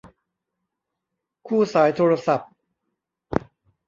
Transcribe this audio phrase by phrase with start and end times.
[1.47, 2.49] คู่สายโทรศัพท์